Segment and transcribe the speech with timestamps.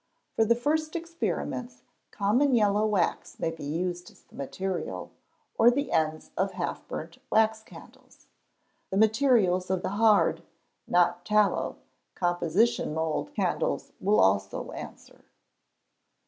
[0.35, 5.11] For the first experiments, common yellow wax may be used as the material,
[5.59, 8.25] or the ends of half burnt wax candles.
[8.89, 10.41] The materials of the hard
[10.87, 11.75] (not tallow)
[12.15, 15.23] composition mould candles will also answer.